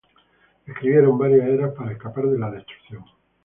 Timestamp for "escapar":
1.91-2.25